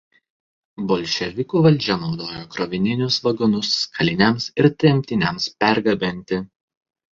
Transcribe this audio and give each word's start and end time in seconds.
Bolševikų 0.91 1.61
valdžia 1.65 1.97
naudojo 2.05 2.41
krovininius 2.55 3.19
vagonus 3.27 3.71
kaliniams 3.99 4.49
ir 4.63 4.71
tremtiniams 4.87 5.49
pergabenti. 5.67 6.45